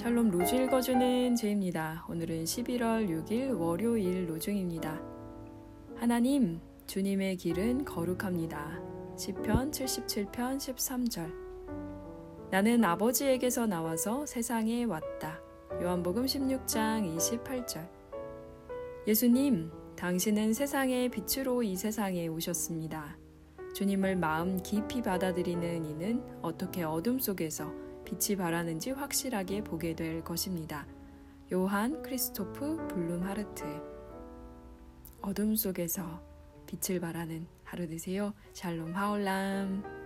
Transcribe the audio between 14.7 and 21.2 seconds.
왔다. 요한복음 16장 28절. 예수님, 당신은 세상의